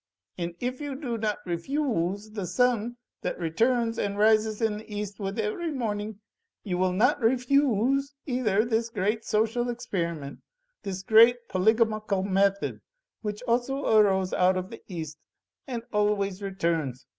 And 0.39 0.55
if 0.59 0.81
you 0.81 0.95
do 0.95 1.15
not 1.19 1.45
refu 1.45 2.07
use 2.07 2.31
the 2.31 2.47
sun 2.47 2.97
that 3.21 3.37
returns 3.37 3.99
and 3.99 4.17
rises 4.17 4.59
in 4.59 4.77
the 4.79 4.91
East 4.91 5.19
with 5.19 5.37
every 5.37 5.69
morning, 5.69 6.19
you 6.63 6.79
will 6.79 6.91
not 6.91 7.21
refu 7.21 7.51
use 7.51 8.15
either 8.25 8.65
this 8.65 8.89
great 8.89 9.23
social 9.23 9.69
experiment, 9.69 10.39
this 10.81 11.03
great 11.03 11.47
polygamical 11.49 12.23
method 12.27 12.81
which 13.21 13.43
also 13.43 13.85
arose 13.85 14.33
out 14.33 14.57
of 14.57 14.71
the 14.71 14.81
East, 14.87 15.19
and 15.67 15.83
always 15.93 16.41
returns. 16.41 17.05